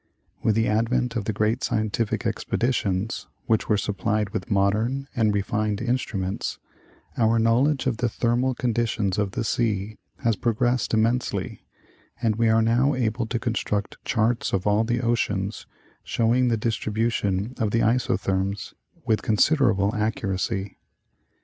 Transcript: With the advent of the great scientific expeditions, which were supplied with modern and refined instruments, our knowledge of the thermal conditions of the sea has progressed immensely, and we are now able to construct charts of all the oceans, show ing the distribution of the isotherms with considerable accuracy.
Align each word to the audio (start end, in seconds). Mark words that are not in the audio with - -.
With 0.41 0.55
the 0.55 0.67
advent 0.67 1.15
of 1.15 1.25
the 1.25 1.31
great 1.31 1.63
scientific 1.63 2.25
expeditions, 2.25 3.27
which 3.45 3.69
were 3.69 3.77
supplied 3.77 4.31
with 4.31 4.49
modern 4.49 5.07
and 5.15 5.31
refined 5.31 5.79
instruments, 5.79 6.57
our 7.17 7.37
knowledge 7.37 7.85
of 7.85 7.97
the 7.97 8.09
thermal 8.09 8.55
conditions 8.55 9.19
of 9.19 9.33
the 9.33 9.43
sea 9.43 9.99
has 10.21 10.35
progressed 10.35 10.95
immensely, 10.95 11.67
and 12.19 12.35
we 12.37 12.49
are 12.49 12.63
now 12.63 12.95
able 12.95 13.27
to 13.27 13.37
construct 13.37 14.03
charts 14.03 14.53
of 14.53 14.65
all 14.65 14.83
the 14.83 15.01
oceans, 15.01 15.67
show 16.03 16.33
ing 16.33 16.47
the 16.47 16.57
distribution 16.57 17.53
of 17.59 17.69
the 17.69 17.83
isotherms 17.83 18.73
with 19.05 19.21
considerable 19.21 19.93
accuracy. 19.93 20.79